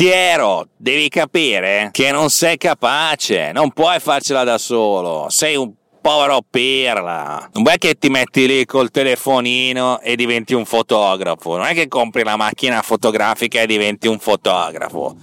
[0.00, 6.38] Gualtiero, devi capire che non sei capace, non puoi farcela da solo, sei un povero
[6.48, 7.50] pirla.
[7.54, 11.88] Non è che ti metti lì col telefonino e diventi un fotografo, non è che
[11.88, 15.16] compri la macchina fotografica e diventi un fotografo.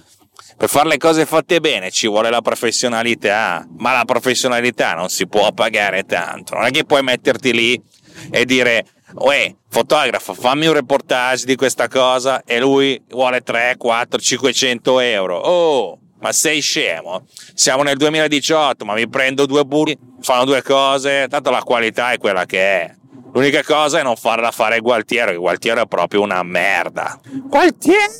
[0.58, 5.26] Per fare le cose fatte bene ci vuole la professionalità, ma la professionalità non si
[5.26, 6.54] può pagare tanto.
[6.54, 7.82] Non è che puoi metterti lì
[8.30, 8.84] e dire
[9.18, 15.38] Uè, fotografo, fammi un reportage di questa cosa e lui vuole 3, 4, 500 euro.
[15.38, 17.24] Oh, ma sei scemo?
[17.54, 22.18] Siamo nel 2018, ma mi prendo due burri, fanno due cose, tanto la qualità è
[22.18, 22.94] quella che è.
[23.32, 27.18] L'unica cosa è non farla fare Gualtiero, che Gualtiero è proprio una merda.
[27.44, 28.12] Gualtiero!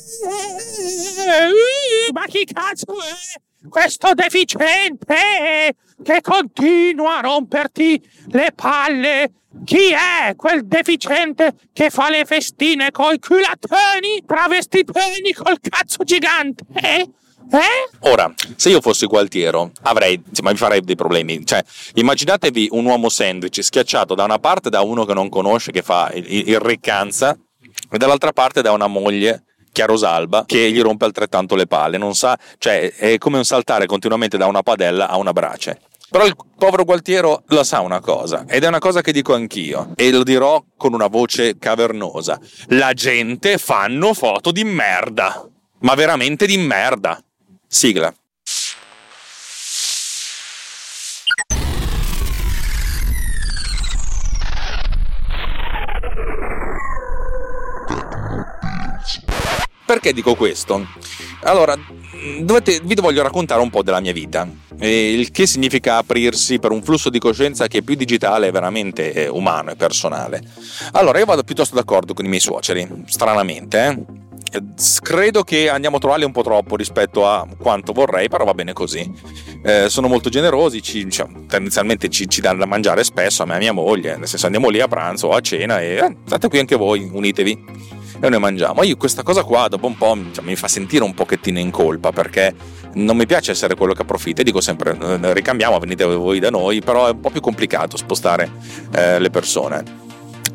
[2.11, 3.67] Ma chi cazzo è?
[3.69, 9.31] Questo deficiente che continua a romperti le palle
[9.65, 16.63] chi è quel deficiente che fa le festine coi culatoni, travestitoni col cazzo gigante?
[16.73, 17.09] Eh?
[17.49, 18.09] Eh?
[18.09, 21.45] Ora, se io fossi Gualtiero, avrei, ma mi farei dei problemi.
[21.45, 21.63] Cioè,
[21.93, 26.11] immaginatevi un uomo sandwich schiacciato da una parte da uno che non conosce, che fa
[26.13, 27.37] il, il riccanza,
[27.89, 31.97] e dall'altra parte da una moglie chiarosalba che gli rompe altrettanto le palle.
[31.97, 35.79] Non sa, cioè, è come un saltare continuamente da una padella a una brace.
[36.09, 39.91] Però il povero Gualtiero la sa una cosa, ed è una cosa che dico anch'io,
[39.95, 42.39] e lo dirò con una voce cavernosa.
[42.67, 45.45] La gente fanno foto di merda,
[45.79, 47.21] ma veramente di merda.
[47.67, 48.13] Sigla.
[59.87, 60.85] Perché dico questo?
[61.43, 61.73] Allora,
[62.41, 64.45] dovete, vi voglio raccontare un po' della mia vita,
[64.79, 69.71] il che significa aprirsi per un flusso di coscienza che è più digitale veramente umano
[69.71, 70.41] e personale.
[70.91, 74.25] Allora, io vado piuttosto d'accordo con i miei suoceri, stranamente, eh?
[75.01, 78.73] credo che andiamo a trovarli un po' troppo rispetto a quanto vorrei, però va bene
[78.73, 79.09] così.
[79.63, 83.53] Eh, sono molto generosi, ci, cioè, tendenzialmente ci, ci, danno da mangiare spesso a me
[83.53, 86.17] e a mia moglie, nel senso andiamo lì a pranzo o a cena e eh,
[86.25, 88.83] state qui anche voi, unitevi e noi mangiamo.
[88.83, 92.11] Io questa cosa qua dopo un po' cioè, mi fa sentire un pochettino in colpa
[92.11, 92.53] perché
[92.93, 96.49] non mi piace essere quello che approfitta e dico sempre eh, ricambiamo, venite voi da
[96.49, 98.49] noi, però è un po' più complicato spostare
[98.91, 100.05] eh, le persone.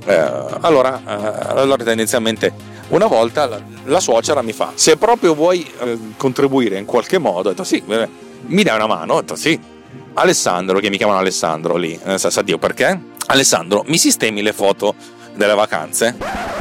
[0.04, 0.30] Eh,
[0.60, 2.52] allora, eh, allora tendenzialmente
[2.88, 7.50] una volta la, la, suocera mi fa se proprio vuoi eh, contribuire in qualche modo,
[7.50, 8.08] detto sì, eh,
[8.46, 9.70] mi dai una mano, detto sì.
[10.14, 13.00] Alessandro, che mi chiamano Alessandro lì, sa, sa Dio perché?
[13.26, 14.94] Alessandro, mi sistemi le foto
[15.34, 16.51] delle vacanze?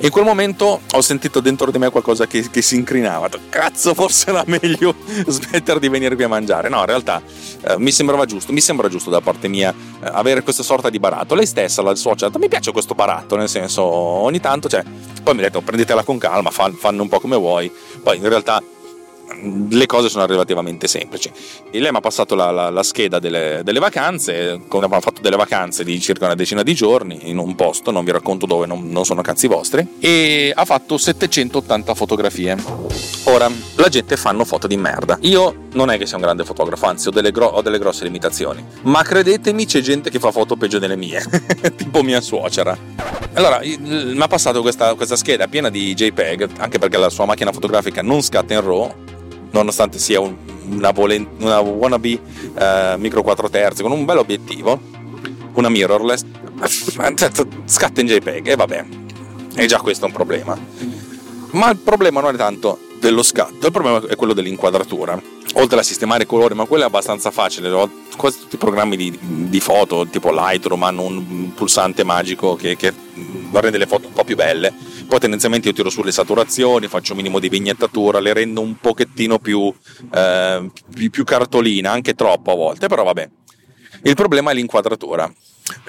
[0.00, 3.28] In quel momento ho sentito dentro di me qualcosa che, che si incrinava.
[3.48, 4.94] Cazzo, forse era meglio
[5.26, 6.68] smettere di venire qui a mangiare.
[6.68, 7.20] No, in realtà
[7.62, 10.98] eh, mi sembrava giusto, mi sembra giusto da parte mia eh, avere questa sorta di
[10.98, 11.34] baratto.
[11.34, 14.84] Lei stessa, la ha detto, mi piace questo baratto, nel senso, ogni tanto, cioè,
[15.22, 17.70] poi mi ha detto prendetela con calma, fanno un po' come vuoi.
[18.02, 18.62] Poi in realtà
[19.70, 21.30] le cose sono relativamente semplici.
[21.70, 25.36] E lei mi ha passato la, la, la scheda delle, delle, vacanze, abbiamo fatto delle
[25.36, 28.90] vacanze di circa una decina di giorni in un posto, non vi racconto dove, non,
[28.90, 32.56] non sono cazzi vostri, e ha fatto 780 fotografie.
[33.24, 35.18] Ora, la gente fanno foto di merda.
[35.22, 38.04] Io non è che sia un grande fotografo, anzi ho delle, gro- ho delle grosse
[38.04, 41.22] limitazioni, ma credetemi c'è gente che fa foto peggio delle mie,
[41.76, 42.76] tipo mia suocera.
[43.34, 47.52] Allora, mi ha passato questa, questa scheda piena di JPEG, anche perché la sua macchina
[47.52, 48.94] fotografica non scatta in RAW,
[49.50, 50.34] nonostante sia un,
[50.68, 52.20] una, volen- una wannabe
[52.54, 54.80] uh, micro 4 terzi con un bel obiettivo,
[55.54, 56.24] una mirrorless,
[57.64, 58.84] scatta in JPEG e vabbè,
[59.54, 60.58] è già questo un problema.
[61.50, 65.20] Ma il problema non è tanto dello scatto, il problema è quello dell'inquadratura.
[65.54, 67.70] Oltre a sistemare i colori, ma quello è abbastanza facile.
[68.16, 72.92] Quasi tutti i programmi di, di foto, tipo Lightroom, hanno un pulsante magico che, che
[73.52, 77.18] rende le foto un po' più belle poi tendenzialmente io tiro sulle saturazioni, faccio un
[77.18, 79.72] minimo di vignettatura, le rendo un pochettino più,
[80.12, 80.70] eh,
[81.10, 83.28] più cartolina, anche troppo a volte, però vabbè.
[84.02, 85.32] Il problema è l'inquadratura.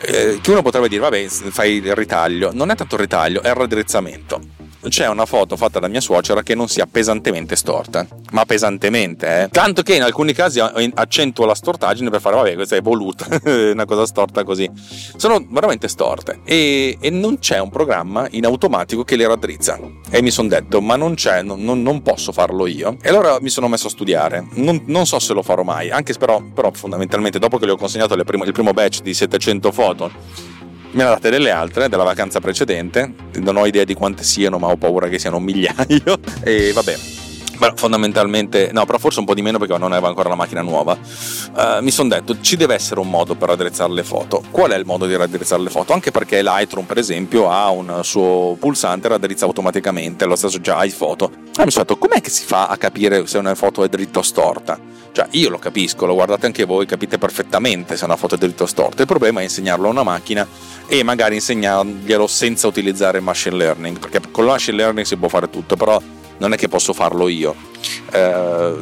[0.02, 2.52] Eh, che uno potrebbe dire, vabbè, fai il ritaglio.
[2.54, 6.42] Non è tanto il ritaglio, è il raddrizzamento c'è una foto fatta da mia suocera
[6.42, 9.50] che non sia pesantemente storta, ma pesantemente, eh.
[9.50, 13.86] Tanto che in alcuni casi accentuo la stortaggine per fare, vabbè, questa è voluta, una
[13.86, 14.70] cosa storta così.
[15.18, 19.80] Sono veramente storte e, e, non c'è un programma in automatico che le raddrizza.
[20.10, 22.98] E mi sono detto, ma non c'è, non, non, posso farlo io.
[23.02, 24.48] E allora mi sono messo a studiare.
[24.54, 27.78] Non, non so se lo farò mai, anche però, però fondamentalmente dopo che le ho
[27.78, 30.12] consegnato primo, il primo batch di 700 foto
[30.92, 34.68] me ne date delle altre della vacanza precedente, non ho idea di quante siano, ma
[34.68, 36.18] ho paura che siano un migliaio.
[36.44, 36.98] E vabbè,
[37.60, 40.62] Beh, fondamentalmente, no, però forse un po' di meno perché non aveva ancora la macchina
[40.62, 40.94] nuova.
[40.94, 44.42] Uh, mi sono detto, ci deve essere un modo per raddrizzare le foto.
[44.50, 45.92] Qual è il modo di raddrizzare le foto?
[45.92, 51.26] Anche perché Lightroom, per esempio, ha un suo pulsante raddrizza automaticamente, lo stesso già iPhoto.
[51.26, 54.20] Allora mi sono detto, com'è che si fa a capire se una foto è dritta
[54.20, 54.80] o storta?
[55.12, 58.64] Cioè, io lo capisco, lo guardate anche voi, capite perfettamente se una foto è dritta
[58.64, 59.02] o storta.
[59.02, 60.48] Il problema è insegnarlo a una macchina
[60.88, 65.28] e magari insegnarglielo senza utilizzare il machine learning, perché con il machine learning si può
[65.28, 66.02] fare tutto, però
[66.40, 67.56] non è che posso farlo io.
[68.12, 68.76] Eh,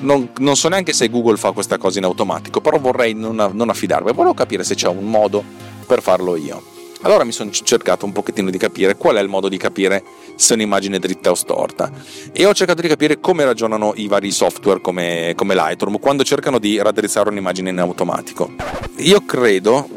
[0.00, 3.68] non, non, so neanche se Google fa questa cosa in automatico, però vorrei non, non
[3.68, 5.42] affidarmi, volevo capire se c'è un modo
[5.86, 6.76] per farlo io.
[7.02, 10.02] Allora mi sono cercato un pochettino di capire qual è il modo di capire
[10.34, 11.92] se un'immagine è dritta o storta
[12.32, 16.58] e ho cercato di capire come ragionano i vari software come, come Lightroom quando cercano
[16.58, 18.50] di raddrizzare un'immagine in automatico.
[18.96, 19.88] Io credo,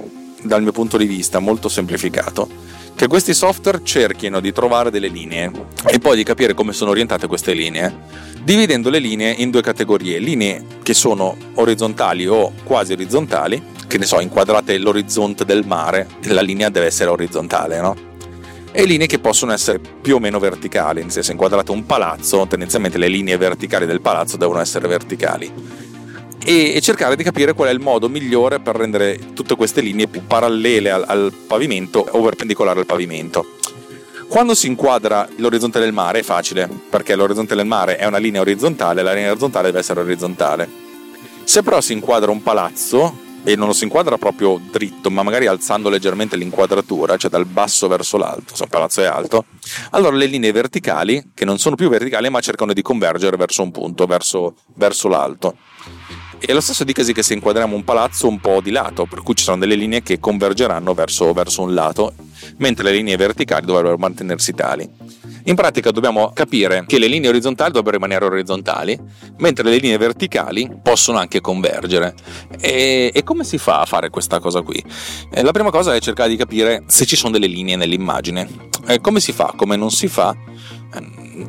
[0.44, 2.48] dal mio punto di vista molto semplificato,
[2.96, 5.52] che questi software cerchino di trovare delle linee
[5.88, 7.94] e poi di capire come sono orientate queste linee,
[8.44, 14.06] dividendo le linee in due categorie, linee che sono orizzontali o quasi orizzontali, che ne
[14.06, 17.96] so, inquadrate l'orizzonte del mare, la linea deve essere orizzontale, no?
[18.72, 22.98] E linee che possono essere più o meno verticali, nel senso inquadrate un palazzo, tendenzialmente
[22.98, 25.82] le linee verticali del palazzo devono essere verticali
[26.44, 30.26] e, cercare di capire qual è il modo migliore per rendere tutte queste linee più
[30.26, 33.58] parallele al, al pavimento o perpendicolari al pavimento.
[34.28, 38.42] Quando si inquadra l'orizzonte del mare è facile, perché l'orizzonte del mare è una linea
[38.42, 40.70] orizzontale, la linea orizzontale deve essere orizzontale.
[41.44, 45.48] Se però si inquadra un palazzo, e non lo si inquadra proprio dritto, ma magari
[45.48, 49.46] alzando leggermente l'inquadratura, cioè dal basso verso l'alto, se un palazzo è alto,
[49.92, 53.72] allora le linee verticali, che non sono più verticali, ma cercano di convergere verso un
[53.72, 55.56] punto, verso, verso l'alto.
[56.44, 59.36] E lo stesso dicasi che se inquadriamo un palazzo un po' di lato, per cui
[59.36, 62.14] ci sono delle linee che convergeranno verso, verso un lato,
[62.58, 64.90] mentre le linee verticali dovrebbero mantenersi tali.
[65.46, 69.00] In pratica dobbiamo capire che le linee orizzontali dovrebbero rimanere orizzontali,
[69.38, 72.16] mentre le linee verticali possono anche convergere.
[72.60, 74.84] E, e come si fa a fare questa cosa qui?
[75.32, 78.48] Eh, la prima cosa è cercare di capire se ci sono delle linee nell'immagine.
[78.88, 79.54] Eh, come si fa?
[79.56, 80.36] Come non si fa?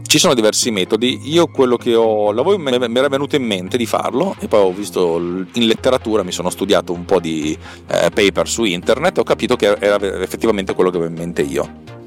[0.06, 1.20] Ci sono diversi metodi.
[1.25, 2.32] Io quello che ho.
[2.32, 6.23] La voi mi era venuto in mente di farlo e poi ho visto in letteratura,
[6.23, 7.56] mi sono studiato un po' di
[7.88, 12.00] eh, paper su internet, ho capito che era effettivamente quello che avevo in mente io.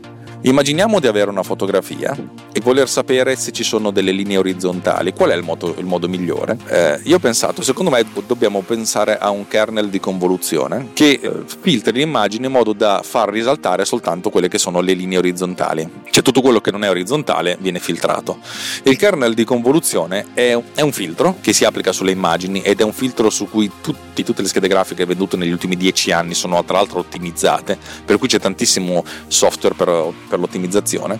[0.46, 2.16] Immaginiamo di avere una fotografia
[2.54, 5.12] e voler sapere se ci sono delle linee orizzontali.
[5.12, 6.56] Qual è il modo, il modo migliore?
[6.68, 11.32] Eh, io ho pensato, secondo me dobbiamo pensare a un kernel di convoluzione che eh,
[11.62, 16.04] filtri l'immagine in modo da far risaltare soltanto quelle che sono le linee orizzontali.
[16.12, 18.38] Cioè tutto quello che non è orizzontale viene filtrato.
[18.84, 22.84] Il kernel di convoluzione è, è un filtro che si applica sulle immagini ed è
[22.84, 26.64] un filtro su cui tutti, tutte le schede grafiche vendute negli ultimi dieci anni sono
[26.64, 31.20] tra l'altro ottimizzate, per cui c'è tantissimo software per, per per l'ottimizzazione.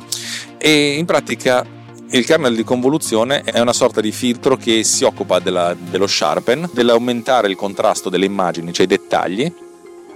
[0.58, 1.66] E in pratica
[2.12, 6.70] il kernel di convoluzione è una sorta di filtro che si occupa della, dello sharpen,
[6.72, 9.52] dell'aumentare il contrasto delle immagini, cioè i dettagli,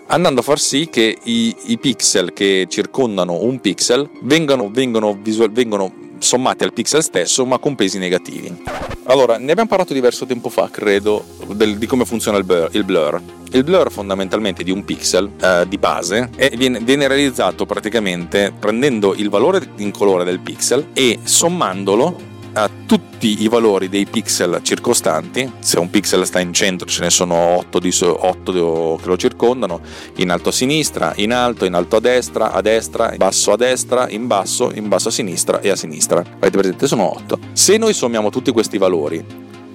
[0.07, 5.51] andando a far sì che i, i pixel che circondano un pixel vengano, vengono, visual,
[5.51, 8.63] vengono sommati al pixel stesso ma con pesi negativi.
[9.05, 12.83] Allora, ne abbiamo parlato diverso tempo fa, credo, del, di come funziona il blur, il
[12.83, 13.21] blur.
[13.51, 19.29] Il blur fondamentalmente di un pixel eh, di base viene, viene, realizzato praticamente prendendo il
[19.29, 25.79] valore in colore del pixel e sommandolo a tutti i valori dei pixel circostanti, se
[25.79, 29.81] un pixel sta in centro ce ne sono 8, di, 8 che lo circondano,
[30.15, 33.55] in alto a sinistra, in alto, in alto a destra, a destra, in basso a
[33.55, 36.19] destra, in basso, in basso a sinistra e a sinistra.
[36.19, 36.87] Avete presente?
[36.87, 37.39] Sono 8.
[37.53, 39.23] Se noi sommiamo tutti questi valori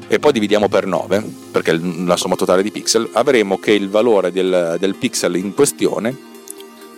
[0.07, 3.89] e poi dividiamo per 9, perché è la somma totale di pixel, avremo che il
[3.89, 6.33] valore del, del pixel in questione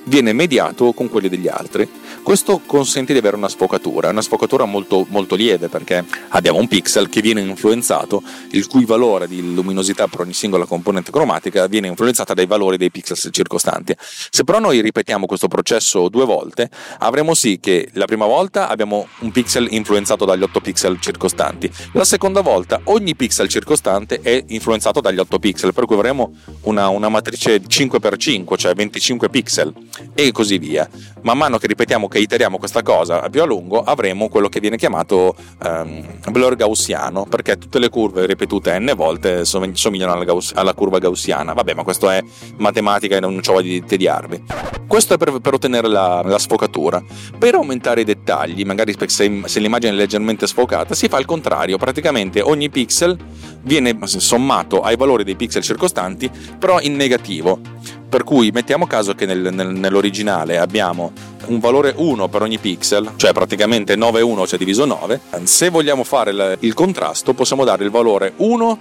[0.06, 1.88] viene mediato con quelli degli altri.
[2.22, 7.08] Questo consente di avere una sfocatura, una sfocatura molto, molto lieve perché abbiamo un pixel
[7.08, 12.34] che viene influenzato, il cui valore di luminosità per ogni singola componente cromatica viene influenzata
[12.34, 13.94] dai valori dei pixel circostanti.
[13.98, 19.06] Se però noi ripetiamo questo processo due volte, avremo sì che la prima volta abbiamo
[19.20, 25.00] un pixel influenzato dagli 8 pixel circostanti, la seconda volta ogni pixel circostante è influenzato
[25.00, 29.74] dagli 8 pixel, per cui avremo una, una matrice 5x5, cioè 25 pixel
[30.14, 30.88] e così via.
[31.22, 34.76] Man mano che ripetiamo, che iteriamo questa cosa più a lungo, avremo quello che viene
[34.76, 35.34] chiamato
[35.64, 40.98] um, blur gaussiano, perché tutte le curve ripetute n volte somigliano alla, gauss- alla curva
[40.98, 41.52] gaussiana.
[41.52, 42.22] Vabbè, ma questo è
[42.58, 44.44] matematica e non ho voglia di tediarvi.
[44.86, 47.02] Questo è per, per ottenere la, la, sfocatura.
[47.36, 51.76] Per aumentare i dettagli, magari se, se l'immagine è leggermente sfocata, si fa il contrario.
[51.76, 53.16] Praticamente ogni pixel
[53.62, 57.60] viene sommato ai valori dei pixel circostanti, però in negativo
[58.08, 61.12] Per cui mettiamo caso che nel, nel, nell'originale abbiamo
[61.46, 65.20] un valore 1 per ogni pixel, cioè praticamente 9 1 cioè diviso 9.
[65.42, 68.78] Se vogliamo fare il, il contrasto possiamo dare il valore 1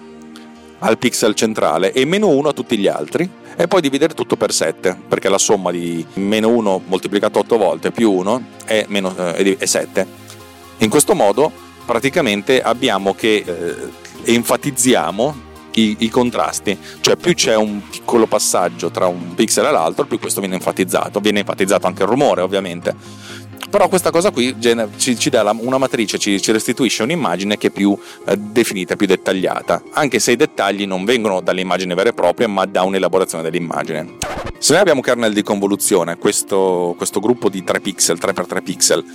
[0.79, 4.51] al pixel centrale e meno 1 a tutti gli altri e poi dividere tutto per
[4.51, 9.58] 7 perché la somma di meno 1 moltiplicato 8 volte più 1 è, meno, eh,
[9.58, 10.08] è 7.
[10.79, 11.51] In questo modo
[11.86, 15.45] praticamente abbiamo che eh, enfatizziamo
[15.75, 20.20] i, i, contrasti, cioè più c'è un piccolo passaggio tra un pixel e l'altro, più
[20.20, 22.96] questo viene enfatizzato, viene enfatizzato anche il rumore ovviamente.
[23.70, 24.55] Però questa cosa qui
[24.98, 29.08] ci, ci dà una matrice, ci, ci, restituisce un'immagine che è più eh, definita, più
[29.08, 34.55] dettagliata, anche se i dettagli non vengono dall'immagine vera e propria, ma da un'elaborazione dell'immagine.
[34.66, 39.06] Se noi abbiamo kernel di convoluzione, questo, questo gruppo di 3 pixel, 3x3 pixel,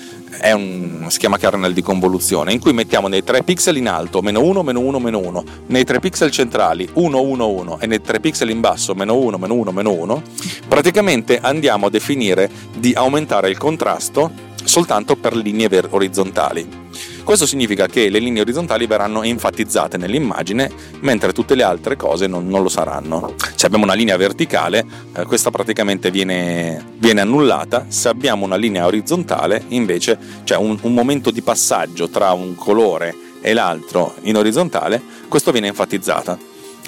[0.55, 4.45] un, si chiama kernel di convoluzione, in cui mettiamo nei 3 pixel in alto meno
[4.45, 8.21] 1, meno 1, meno 1, nei 3 pixel centrali 1, 1, 1 e nei 3
[8.21, 10.23] pixel in basso meno 1, meno 1, meno 1,
[10.69, 14.31] praticamente andiamo a definire di aumentare il contrasto
[14.63, 16.90] soltanto per linee ver- orizzontali.
[17.31, 20.69] Questo significa che le linee orizzontali verranno enfatizzate nell'immagine,
[21.03, 23.35] mentre tutte le altre cose non, non lo saranno.
[23.55, 24.85] Se abbiamo una linea verticale,
[25.15, 27.87] eh, questa praticamente viene, viene, annullata.
[27.87, 33.15] Se abbiamo una linea orizzontale, invece, c'è un, un momento di passaggio tra un colore
[33.41, 36.37] e l'altro in orizzontale, questo viene enfatizzato.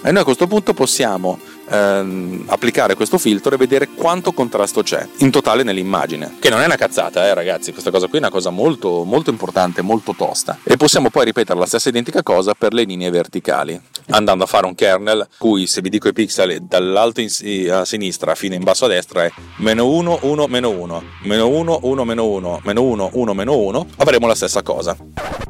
[0.02, 1.38] E noi a questo punto possiamo
[1.72, 6.36] ehm, applicare questo filtro e vedere quanto contrasto c'è in totale nell'immagine.
[6.38, 9.30] Che non è una cazzata, eh, ragazzi, questa cosa qui è una cosa molto, molto
[9.30, 10.58] importante, molto tosta.
[10.62, 13.80] E possiamo poi ripetere la stessa identica cosa per le linee verticali.
[14.10, 17.28] Andando a fare un kernel, cui se vi dico i pixel dall'alto in,
[17.70, 21.78] a sinistra fino in basso a destra è meno 1, 1, meno 1, meno 1,
[21.82, 24.96] 1, meno 1, meno 1, 1, meno 1, avremo la stessa cosa.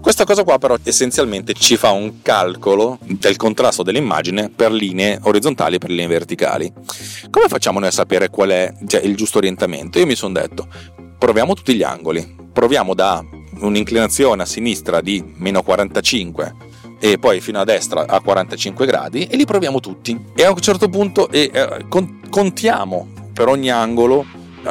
[0.02, 5.76] Questa cosa qua però essenzialmente ci fa un calcolo del contrasto dell'immagine per linee orizzontali
[5.76, 6.72] e per linee verticali.
[7.30, 10.00] Come facciamo noi a sapere qual è cioè, il giusto orientamento?
[10.00, 10.66] Io mi sono detto,
[11.16, 13.24] proviamo tutti gli angoli, proviamo da
[13.60, 16.54] un'inclinazione a sinistra di meno 45
[16.98, 20.20] e poi fino a destra a 45 gradi e li proviamo tutti.
[20.34, 21.86] E a un certo punto eh,
[22.28, 24.26] contiamo per ogni angolo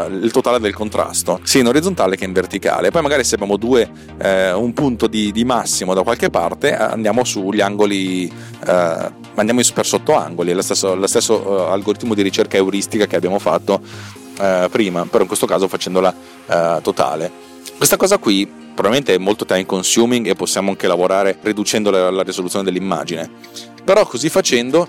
[0.10, 2.92] il totale del contrasto, sia in orizzontale che in verticale.
[2.92, 7.24] Poi magari se abbiamo due, eh, un punto di, di, massimo da qualche parte, andiamo
[7.24, 8.32] sugli angoli,
[8.66, 13.16] eh, andiamo per sottoangoli, è lo stesso, lo stesso uh, algoritmo di ricerca euristica che
[13.16, 13.82] abbiamo fatto
[14.40, 16.14] uh, prima, però in questo caso facendola
[16.46, 17.50] uh, totale.
[17.78, 22.24] Questa cosa qui probabilmente è molto time consuming e possiamo anche lavorare riducendo la, la
[22.24, 23.30] risoluzione dell'immagine,
[23.84, 24.88] però così facendo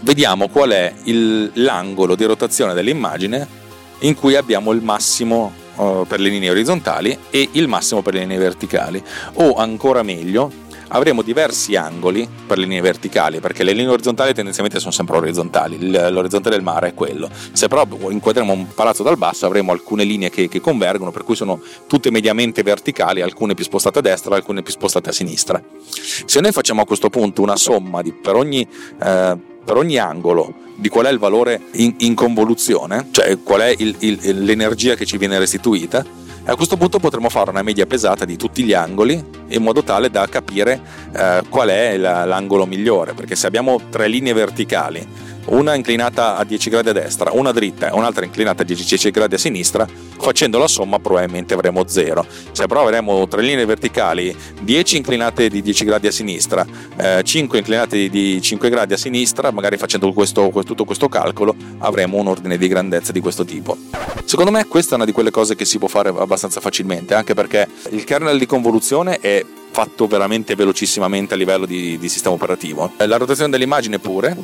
[0.00, 3.64] vediamo qual è il, l'angolo di rotazione dell'immagine
[4.00, 8.20] in cui abbiamo il massimo uh, per le linee orizzontali e il massimo per le
[8.20, 9.02] linee verticali.
[9.34, 14.78] O ancora meglio avremo diversi angoli per le linee verticali perché le linee orizzontali tendenzialmente
[14.78, 17.28] sono sempre orizzontali l'orizzonte del mare è quello.
[17.52, 21.34] Se però inquadriamo un palazzo dal basso avremo alcune linee che, che convergono per cui
[21.34, 25.62] sono tutte mediamente verticali alcune più spostate a destra alcune più spostate a sinistra.
[25.88, 28.66] Se noi facciamo a questo punto una somma di, per ogni
[29.02, 33.74] eh, per ogni angolo di qual è il valore in, in convoluzione, cioè qual è
[33.76, 36.04] il, il, l'energia che ci viene restituita,
[36.44, 40.10] a questo punto potremo fare una media pesata di tutti gli angoli in modo tale
[40.10, 40.80] da capire
[41.14, 46.44] eh, qual è la, l'angolo migliore, perché se abbiamo tre linee verticali una inclinata a
[46.44, 49.86] 10 gradi a destra, una dritta e un'altra inclinata a 10 gradi a sinistra,
[50.18, 52.26] facendo la somma probabilmente avremo 0.
[52.52, 57.58] Se però avremo tre linee verticali, 10 inclinate di 10 gradi a sinistra, eh, 5
[57.58, 62.56] inclinate di 5 gradi a sinistra, magari facendo questo, tutto questo calcolo, avremo un ordine
[62.56, 63.76] di grandezza di questo tipo.
[64.24, 67.34] Secondo me questa è una di quelle cose che si può fare abbastanza facilmente, anche
[67.34, 69.35] perché il kernel di convoluzione è
[69.76, 72.92] fatto veramente velocissimamente a livello di, di sistema operativo.
[72.96, 74.34] La rotazione dell'immagine pure,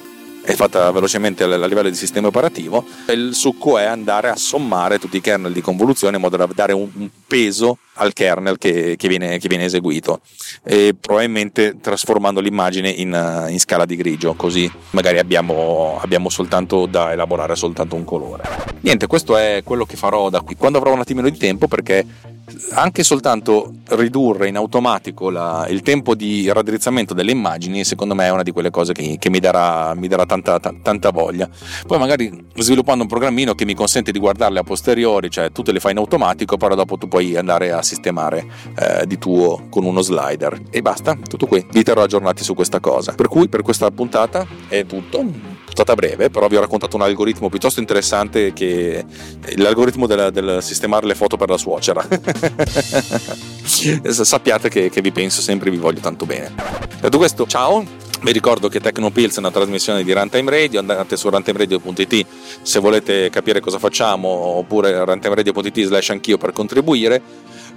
[0.43, 2.85] è fatta velocemente a livello di sistema operativo.
[3.09, 6.75] Il succo è andare a sommare tutti i kernel di convoluzione in modo da dare
[6.75, 10.21] un peso al kernel che, che, viene, che, viene, eseguito
[10.63, 17.13] e probabilmente trasformando l'immagine in, in scala di grigio così magari abbiamo, abbiamo, soltanto da
[17.13, 18.45] elaborare soltanto un colore
[18.81, 22.05] niente questo è quello che farò da qui quando avrò un attimino di tempo perché
[22.73, 28.31] anche soltanto ridurre in automatico la, il tempo di raddrizzamento delle immagini, secondo me è
[28.31, 31.49] una di quelle cose che, che mi darà, mi darà tanta, t- tanta, voglia.
[31.87, 35.73] Poi magari sviluppando un programmino che mi consente di guardarle a posteriori, cioè tu te
[35.73, 38.47] le fai in automatico, però dopo tu puoi andare a sistemare
[38.77, 40.63] eh, di tuo con uno slider.
[40.71, 41.65] E basta, tutto qui.
[41.71, 43.13] Vi terrò aggiornati su questa cosa.
[43.13, 47.49] Per cui per questa puntata è tutto stata breve, però vi ho raccontato un algoritmo
[47.49, 49.05] piuttosto interessante che
[49.57, 52.07] l'algoritmo del, del sistemare le foto per la suocera.
[54.13, 56.53] Sappiate che, che vi penso sempre, vi voglio tanto bene.
[57.01, 57.85] Detto questo, ciao
[58.23, 62.27] Vi ricordo che Tecnopills è una trasmissione di Runtime Radio, andate su runtimeradio.it
[62.63, 67.21] se volete capire cosa facciamo oppure runtimeradio.it slash anch'io per contribuire.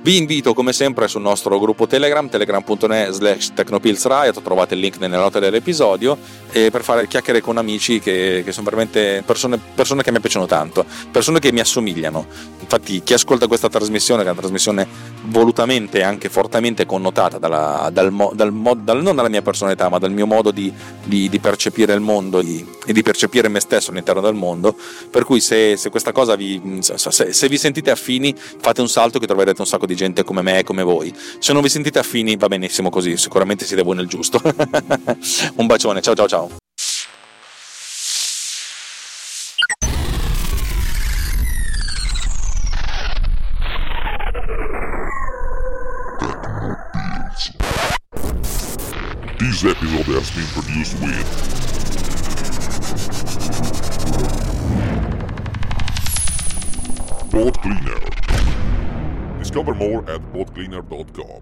[0.06, 5.18] Vi invito come sempre sul nostro gruppo Telegram, telegram.net slash technopillsriot, trovate il link nelle
[5.18, 6.16] note dell'episodio,
[6.52, 10.86] per fare chiacchiere con amici che, che sono veramente persone, persone, che mi piacciono tanto,
[11.10, 12.24] persone che mi assomigliano.
[12.60, 14.88] Infatti chi ascolta questa trasmissione, che è una trasmissione
[15.24, 20.12] volutamente e anche fortemente connotata dalla, dal, dal, dal, non dalla mia personalità, ma dal
[20.12, 20.72] mio modo di,
[21.04, 24.76] di, di percepire il mondo di, e di percepire me stesso all'interno del mondo,
[25.10, 29.18] per cui se, se questa cosa vi, se, se vi sentite affini, fate un salto
[29.18, 31.14] che troverete un sacco di gente come me e come voi.
[31.40, 34.42] Se non vi sentite affini va benissimo così, sicuramente siete voi nel giusto.
[35.56, 36.50] Un bacione, ciao ciao ciao.
[49.38, 51.65] This episode has been produced with
[59.76, 61.42] more at boatcleaner.com.